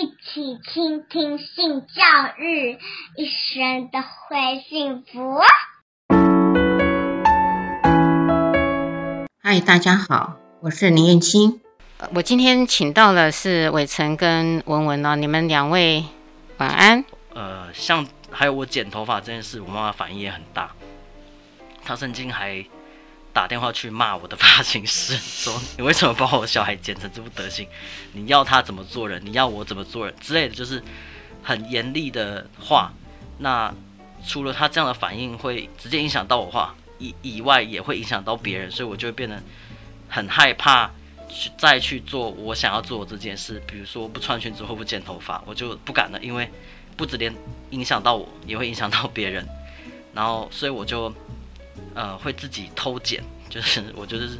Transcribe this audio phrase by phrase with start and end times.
[0.00, 2.04] 一起倾听性教
[2.38, 2.78] 育，
[3.16, 5.40] 一生都会幸福。
[9.42, 11.60] 嗨，大家好，我是林燕青。
[12.14, 16.04] 我今天请到的是伟成跟文文哦，你们两位
[16.58, 17.04] 晚安。
[17.34, 20.70] 呃，像还有我剪头发这件事，我妈妈反应也很大，
[21.84, 22.64] 她曾经还。
[23.38, 27.68] 打电话去骂我的发型师，说你为什么把我小孩剪成这副德行？
[28.12, 29.24] 你要他怎么做人？
[29.24, 30.82] 你要我怎么做人之类的，就是
[31.44, 32.92] 很严厉的话。
[33.38, 33.72] 那
[34.26, 39.40] 除了他这样的反应会直接影响到我话以以外，也会影响到别人，所以我就会变得
[40.08, 40.90] 很害怕
[41.28, 43.62] 去再去做我想要做这件事。
[43.68, 46.50] 比如说不穿裙子或不剪头发，我就不敢了，因为
[46.96, 47.32] 不止连
[47.70, 49.46] 影响到我，也会影响到别人。
[50.12, 51.14] 然后，所以我就。
[51.98, 53.20] 呃，会自己偷剪，
[53.50, 54.38] 就是 我就是，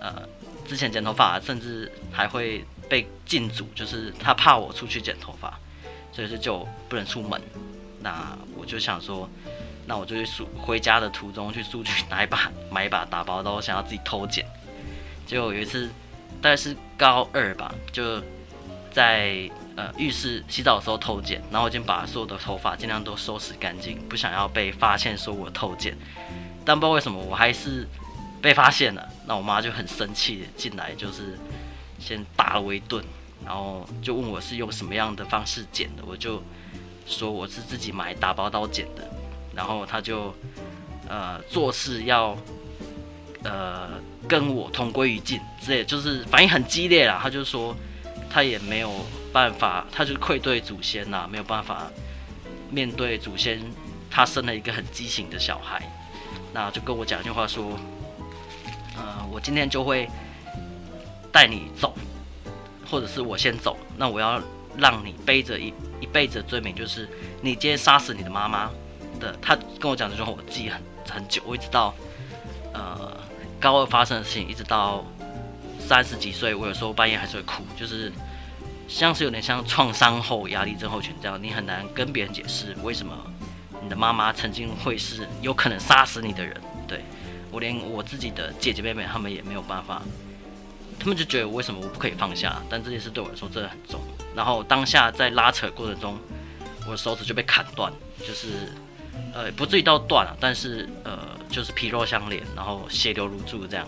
[0.00, 0.28] 呃，
[0.66, 5.56] 之前剪头发，甚至还会被禁足，就是他怕我出去剪头发，
[6.12, 7.40] 所以是就不能出门。
[8.00, 9.30] 那我就想说，
[9.86, 14.44] 那我就去书回家的途中去书局拿一把买一把打包刀，想要自己偷剪。
[15.24, 15.88] 结果有一次，
[16.42, 18.20] 大概是高二吧，就
[18.90, 25.96] 在呃浴室洗澡的时候偷剪，然后我已经把所有的头发尽量都收拾干净，不想要被发现说我偷剪。
[26.68, 27.88] 但不知道为什么我还是
[28.42, 31.38] 被发现了，那我妈就很生气进来，就是
[31.98, 33.02] 先打了我一顿，
[33.42, 36.42] 然后就问我是用什么样的方式剪的，我就
[37.06, 39.08] 说我是自己买打包刀剪的，
[39.54, 40.34] 然后她就
[41.08, 42.36] 呃做事要
[43.44, 43.88] 呃
[44.28, 47.74] 跟我同归于尽，之类就是反应很激烈啦，她就说
[48.28, 48.92] 她也没有
[49.32, 51.90] 办法，她就愧对祖先呐，没有办法
[52.70, 53.58] 面对祖先，
[54.10, 55.82] 她生了一个很畸形的小孩。
[56.52, 57.78] 那就跟我讲一句话说，
[58.96, 60.08] 呃，我今天就会
[61.30, 61.94] 带你走，
[62.90, 63.76] 或者是我先走。
[63.96, 64.40] 那我要
[64.76, 67.08] 让你背着一一辈子的罪名，就是
[67.42, 68.70] 你今天杀死你的妈妈
[69.20, 69.36] 的。
[69.42, 71.94] 他跟我讲这句话，我记很很久，我一直到
[72.72, 73.16] 呃
[73.60, 75.04] 高二发生的事情，一直到
[75.78, 78.10] 三十几岁，我有时候半夜还是会哭，就是
[78.88, 83.14] 像是有点像创伤后压力症候群这样，你很难跟别人解释为什么。
[83.82, 87.04] 你的妈妈曾经会是有可能杀死你的人，对，
[87.50, 90.02] 我连我自己的姐姐妹妹他们也没有办法，
[90.98, 92.60] 他们就觉得为什么我不可以放下？
[92.68, 94.00] 但这件事对我来说真的很重。
[94.34, 96.18] 然后当下在拉扯过程中，
[96.86, 98.72] 我的手指就被砍断，就是
[99.32, 101.18] 呃不至于到断了，但是呃
[101.48, 103.86] 就是皮肉相连，然后血流如注这样。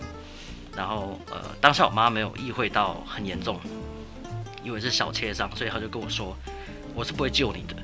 [0.75, 3.59] 然后呃当下我妈没有意会到很严重，
[4.63, 6.35] 以为是小切伤，所以她就跟我说，
[6.95, 7.75] 我是不会救你的，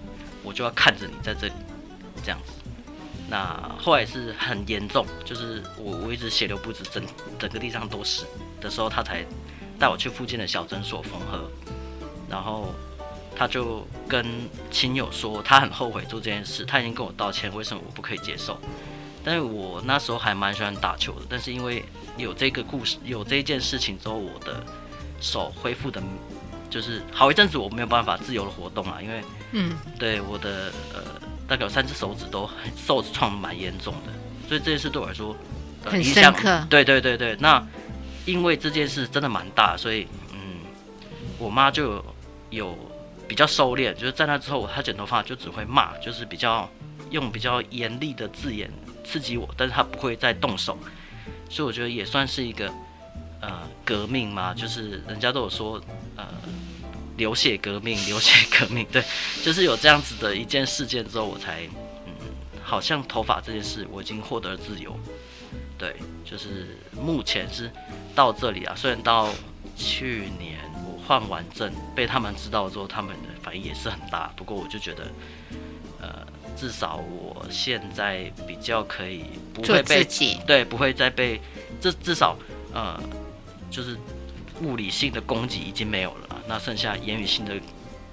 [0.44, 1.54] 我就要看着你在这里。
[2.28, 2.52] 这样子，
[3.30, 7.02] 那后来是很严重，就是我我一直血流不止，整
[7.40, 8.26] 整个地上都是
[8.60, 9.26] 的时候，他才
[9.80, 11.50] 带我去附近的小诊所缝合，
[12.30, 12.74] 然后
[13.34, 14.26] 他就跟
[14.70, 18.60] 亲友说，他很后悔做这件事，他已经跟我道歉，为什么我不可以接受？
[19.24, 21.86] 但是我那时候还蛮喜欢打球的，但是因为
[22.18, 24.62] 有这个故事，有这件事情之后，我的
[25.22, 26.04] 手恢复的，
[26.70, 29.24] 就是好一阵子我没有办法自由的活动啊，因为
[29.54, 31.27] 嗯，对我的呃。
[31.48, 34.12] 大概有三只手指都很受创蛮严重的，
[34.48, 35.36] 所以这件事对我来说、
[35.86, 36.66] 呃、很深刻。
[36.70, 37.66] 对对对对，那
[38.26, 40.60] 因为这件事真的蛮大，所以嗯，
[41.40, 42.06] 我妈就有，
[42.50, 42.78] 有
[43.28, 46.70] 比较收敛，就是在那之后，她剪头发就只会骂，就是比较
[47.12, 48.70] 用比较严厉的字眼
[49.06, 50.78] 刺激我，但是她不会再动手，
[51.50, 52.70] 所以我觉得也算是一个
[53.40, 55.82] 呃革命嘛，就是人家都有说
[56.18, 56.26] 呃。
[57.18, 59.04] 流血革命， 流血革命，对，
[59.44, 61.64] 就是有这样子的一件事件之后，我才，
[62.06, 62.14] 嗯，
[62.64, 64.98] 好像头发这件事，我已经获得了自由，
[65.78, 67.70] 对，就是目前是
[68.16, 68.74] 到这里啊。
[68.76, 69.30] 虽然到
[69.76, 74.32] 去年我换完证，被他们知道之后，他们的反应也是很大。
[74.36, 75.12] 不过我就觉得，
[76.02, 76.26] 呃，
[76.56, 80.06] 至少我现在比较可以不会被，
[80.46, 81.42] 对，不会再被，
[81.82, 82.38] 至至少，
[82.74, 83.02] 呃，
[83.72, 83.98] 就是
[84.62, 86.27] 物理性的攻击已经没有了。
[86.48, 87.54] 那剩下言语性的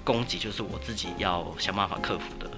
[0.03, 2.49] 攻击，就是我自己要想办法克服的。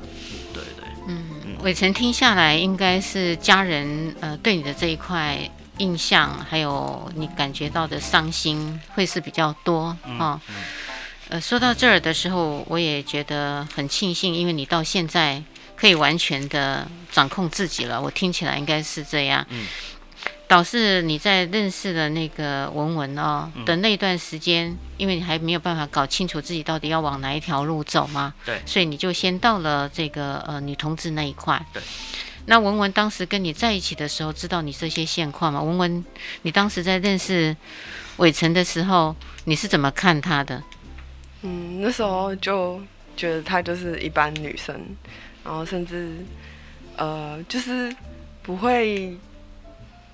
[0.54, 5.38] 对对，嗯，伟成听下来，应该是家人呃对你的这一块
[5.78, 10.42] 印象，还有你感觉到的伤心，会是比较多哈、嗯哦。
[11.30, 15.44] 呃，说到这儿的时候，我也觉得很庆幸，因为你到现在
[15.76, 18.02] 可以完全的掌控自己了。
[18.02, 19.46] 我听起来应该是这样。
[19.50, 19.68] 嗯。
[20.48, 31.62] 导致你在认识了那个文文哦的那段时间，嗯，因为你还没有办法搞清楚自己到底要往哪一条路走嘛，对，所以你就先到了这个呃女同志那一块。
[31.74, 31.84] 对，
[32.46, 35.62] 那文文当时跟你在一起的时候，知道你这些现况吗？
[35.62, 36.06] 文文，
[36.44, 37.56] 你当时在认识
[38.18, 39.14] 伟成的时候，
[39.44, 40.64] 你是怎么看他的？
[41.42, 42.82] 嗯，那时候就
[43.18, 44.80] 觉得她就是一般女生，
[45.44, 46.26] 然后甚至
[46.96, 47.94] 呃，就是
[48.42, 49.16] 不会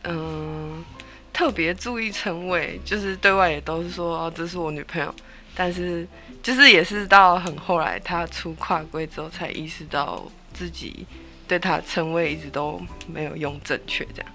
[0.03, 0.85] 嗯、呃、
[1.31, 5.13] 特别注意称谓，就是对外也都是说哦，这是我女朋友，
[5.55, 6.07] 但是
[6.41, 10.23] 就是也是到很后来她出跨柜之后，才意识到
[10.53, 11.05] 自己
[11.47, 14.31] 对她称谓一直都没有用正确，这样，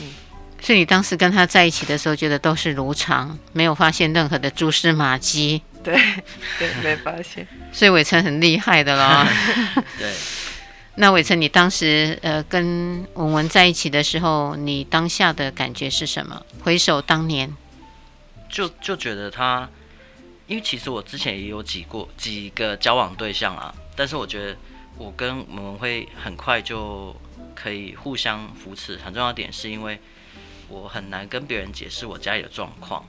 [0.00, 0.06] 嗯。
[0.60, 5.62] 所以你当时跟他在一起的时候，觉得都是如常，没有发现任何的蛛丝马迹。
[5.84, 5.94] 对，
[6.58, 7.46] 对，没发现。
[7.72, 9.24] 所以伟成很厉害的啦。
[9.96, 10.12] 对。
[10.98, 16.44] 那伟成，你当时呃跟文文在一起的时候，你当下的感觉是什么？
[16.62, 17.56] 回首当年，
[18.48, 19.68] 就就觉得他，
[20.46, 24.56] 因为其实我之前也有几过几个交往对象啊，但是我觉得
[24.96, 27.14] 我跟文文会很快就
[27.54, 28.96] 可以互相扶持。
[28.98, 29.98] 很重要的点是因为。
[30.70, 33.02] 我很难跟别人解释我家里的状况，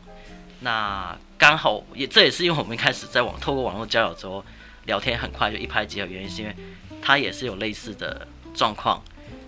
[0.61, 4.41] 那刚好也这也是因为我们一开始在网透过网络交友之后
[4.85, 6.55] 聊天很快就一拍即合，原因是因为
[7.01, 9.01] 他也是有类似的状况，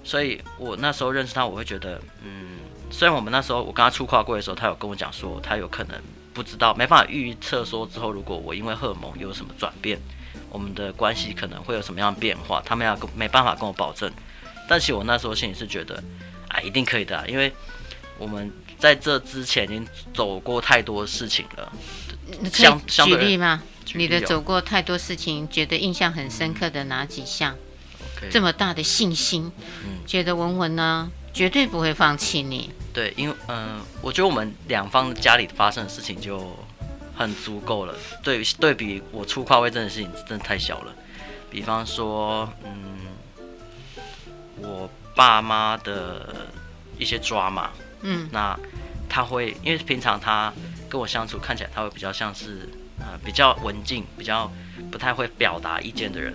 [0.03, 6.01] 所以我那时候认识他，我会觉得，嗯，虽然我们那时候我跟他出跨过的时候，他有跟我讲说他有可能
[6.33, 9.99] 不知道，没办法预测说之后如果我因为荷尔蒙有什么转变，
[10.49, 14.11] 我们的关系可能会有什么样的变化，他们要跟没办法跟我保证，
[14.67, 16.03] 但其实我那时候心里是觉得，
[16.47, 17.51] 啊，一定可以的啊，因为。
[18.17, 21.73] 我们在这之前已经走过太多事情了。
[22.53, 23.63] 相举例吗？
[23.95, 27.55] 你的走过太多事情，觉得印象很深刻的哪几项？
[28.29, 29.51] 这么大的信心，
[30.05, 32.69] 觉得文文呢绝对不会放弃你。
[32.93, 36.55] 对，因为嗯，我觉得我们两方家里发生的事情就
[37.15, 37.95] 很足够了。
[38.21, 40.93] 对，对比我出跨位这件事情，真的太小了。
[41.49, 43.07] 比方说，嗯，
[44.57, 46.47] 我爸妈的
[46.99, 47.71] 一些抓马。
[48.01, 48.57] 嗯，那
[49.09, 50.53] 他会，因为平常他
[50.87, 52.69] 跟我相处看起来他会比较像是，
[53.19, 54.51] 比较文静，比较
[54.91, 56.33] 不太会表达意见的人。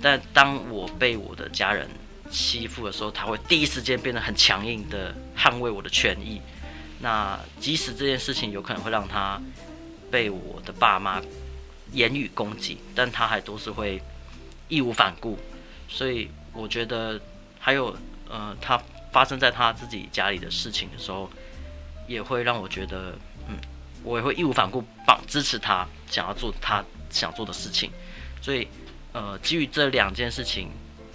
[0.00, 1.88] 但当我被我的家人
[2.30, 6.40] 欺负的时候，他会第一时间变得很强硬的捍卫我的权益。
[7.00, 9.40] 那即使这件事情有可能会让他
[10.10, 11.20] 被我的爸妈
[11.92, 14.00] 言语攻击，但他还都是会
[14.68, 15.38] 义无反顾。
[15.88, 17.20] 所以我觉得
[17.58, 17.96] 还有，
[18.28, 18.80] 呃，他。
[19.10, 21.30] 发生在他自己家里的事情的时候，
[22.06, 23.16] 也会让我觉得，
[24.02, 27.90] 我也会义无反顾帮支持他想要做他想做的事情。
[28.40, 28.66] 所以，
[29.12, 30.70] 呃，基于这两件事情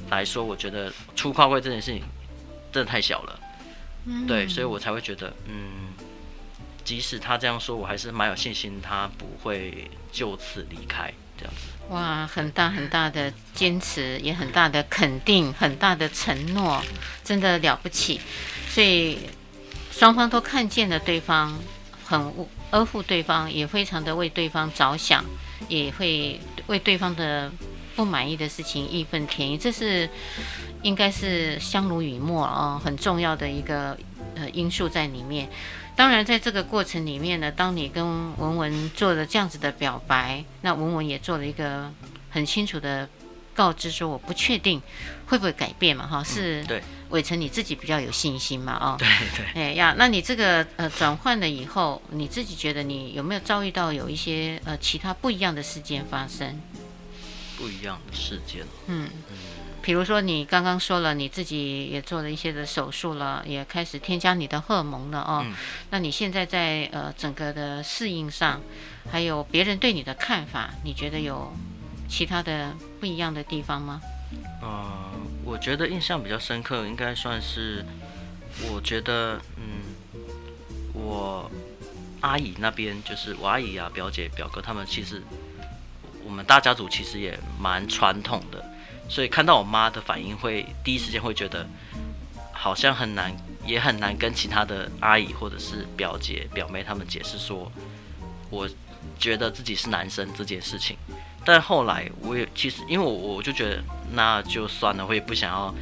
[0.10, 2.04] 来说，我觉得出跨柜这件事情
[2.72, 3.40] 真的太小了。
[4.06, 5.94] 嗯，对，所以我才会觉得，嗯，
[6.84, 11.62] 即使他这样说，我还是蛮有信心，他不会就此离开这样子。
[11.90, 16.84] 哇，很大很大的坚持，也很大的肯定，很大的承诺，
[17.24, 18.20] 真的了不起。
[18.70, 19.20] 所以
[19.92, 21.58] 双方都看见了对方，
[22.06, 22.34] 很
[22.74, 25.24] 呵护对方，也非常的为对方着想，
[25.68, 27.52] 也会为对方的
[27.96, 29.60] 不满意的事情义愤填膺。
[29.60, 30.10] 这是
[30.82, 33.96] 应该是相濡以沫啊，很重要的一个
[34.36, 35.48] 呃因素在里面。
[35.96, 38.04] 当然，在这个过程里面呢，当你跟
[38.38, 41.92] 文文做了这样子的表白，那文文也做了一个
[42.32, 43.08] 很清楚的
[43.54, 44.82] 告知，说我不确定
[45.28, 49.08] 会不会改变嘛，哈，是对伟成你自己比较有信心嘛，哦，对
[49.38, 56.60] 对，哎呀，那你这个呃转换了以后，你自己觉得你有没有遭遇到有一些呃其他不一样的事件发生？
[57.58, 59.10] 不一样的事件，嗯。
[59.30, 59.38] 嗯
[59.86, 65.42] 比如说，你刚刚说了，你自己也做了一些的手术了，也开始添加你的荷尔蒙了哦。
[65.46, 65.54] 嗯、
[65.90, 68.62] 那你现在在呃整个的适应上，
[69.12, 71.52] 还有别人对你的看法，你觉得有
[72.08, 74.02] 其他的不一样的地方吗？
[74.62, 75.12] 嗯、呃，
[75.44, 77.86] 我觉得印象比较深刻，应该算是，
[78.72, 79.82] 我觉得，嗯，
[80.94, 81.50] 我
[82.22, 85.22] 阿姨那边，就是我阿姨啊、表姐、表哥他们，其实
[86.24, 88.64] 我们大家族其实也蛮传统的。
[89.10, 91.68] 所以看到我妈的反应，会第一时间会觉得
[92.52, 97.72] 好像很难，也很难跟其他的阿姨或者是表姐、表妹他们解释说，
[98.50, 98.68] 我
[99.20, 100.98] 觉得自己是男生这件事情。
[101.46, 105.74] 但后来我也其实，因为我我就觉得那就算了，我也不想要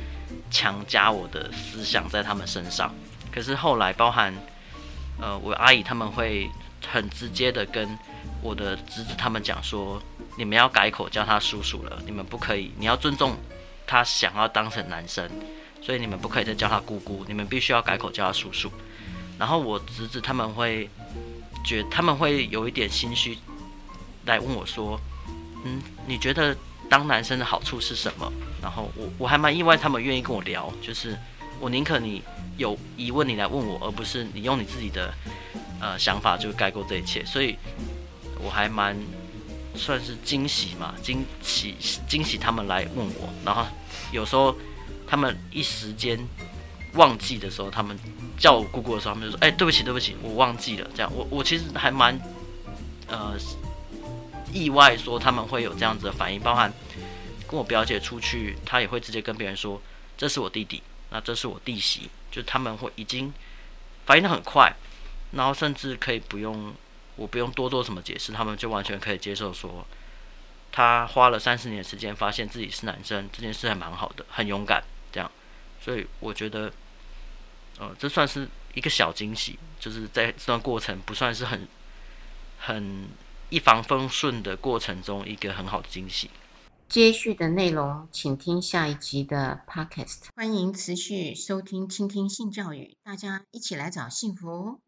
[0.49, 2.93] 强加我的思想在他们身上。
[3.31, 4.33] 可是后来，包含
[5.19, 6.49] 呃我阿姨他们会
[6.87, 7.97] 很直接的跟
[8.41, 10.01] 我的侄子他们讲说。
[10.37, 13.35] 你们要改口叫他叔叔了，你们不可以，你要尊重
[13.85, 15.29] 他想要当成男生，
[15.81, 18.71] 所以你们不可以再叫他姑姑，你们必须要改口叫他叔叔。
[19.37, 20.89] 然后我侄子他们会
[21.65, 23.37] 觉，他们会有一点心虚，
[24.25, 24.99] 来问我说
[25.63, 26.55] ：“嗯，你觉得
[26.89, 31.17] 当男生的好处是什么？”然后我我还蛮意外，他们愿意跟我聊，就是
[31.59, 32.21] 我宁可你
[32.57, 35.13] 有疑问你来问我，而不是你用你自己的
[35.79, 37.57] 呃想法就概括这一切，所以
[38.43, 38.95] 我还蛮。
[39.73, 41.75] 算是惊喜嘛，惊喜
[42.05, 43.65] 惊喜他们来问我，然后
[44.11, 44.53] 有时候
[45.07, 46.19] 他们一时间
[46.95, 47.97] 忘记的时候，他们
[48.37, 52.19] 叫我姑姑的时候，他们就说：“哎、对不起，对不起，我忘记了。”这样，我我其实还蛮
[53.07, 53.37] 呃
[54.53, 56.71] 意外，说他们会有这样子的反应，包含
[57.47, 59.81] 跟我表姐出去，她也会直接跟别人说
[60.17, 63.33] ：“这是我弟弟，那这是我弟媳。”就他们会已经
[64.05, 64.73] 反应得很快，
[65.31, 66.73] 然后甚至可以不用。
[67.17, 69.85] 我不用多做什么解释，他们就完全可以接受说，
[70.71, 74.81] 他花了三十年的时间发现自己是男生，这件事还蛮好的，很勇敢
[75.11, 75.29] 这样，
[75.79, 76.71] 所以我觉得，
[77.77, 81.67] 呃，这算是一个小惊喜，就是在这段过程不算是很
[82.59, 83.09] 很
[83.51, 86.29] 一帆风顺的过程中，一个很好的惊喜。
[86.87, 90.27] 接续的内容，请听下一集的 Podcast。
[90.37, 94.79] 欢迎持续收听、倾听性教育，大家一起来找幸福。